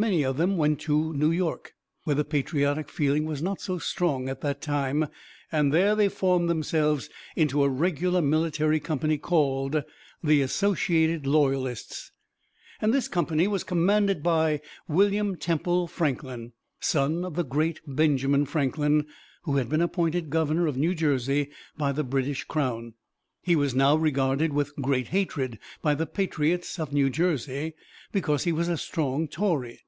[0.00, 1.74] Many of them went to New York,
[2.04, 5.08] where the patriotic feeling was not so strong at that time,
[5.52, 9.82] and there they formed themselves into a regular military company called
[10.24, 12.12] the "Associated Loyalists";
[12.80, 19.04] and this company was commanded by William Temple Franklin, son of the great Benjamin Franklin,
[19.42, 22.94] who had been appointed Governor of New Jersey by the British Crown.
[23.42, 27.74] He was now regarded with great hatred by the patriots of New Jersey,
[28.12, 29.82] because he was a strong Tory.